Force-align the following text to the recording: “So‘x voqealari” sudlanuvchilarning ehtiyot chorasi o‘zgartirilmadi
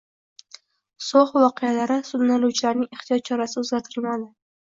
“So‘x 1.07 1.33
voqealari” 1.43 1.97
sudlanuvchilarning 2.09 2.89
ehtiyot 2.99 3.27
chorasi 3.31 3.59
o‘zgartirilmadi 3.65 4.27